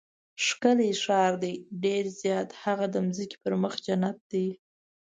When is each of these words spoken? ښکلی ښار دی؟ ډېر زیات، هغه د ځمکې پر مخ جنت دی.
ښکلی 0.45 0.91
ښار 1.03 1.33
دی؟ 1.43 1.53
ډېر 1.83 2.03
زیات، 2.21 2.49
هغه 2.63 2.85
د 2.93 2.95
ځمکې 3.15 3.37
پر 3.43 3.53
مخ 3.61 3.73
جنت 3.85 4.17
دی. 4.31 4.47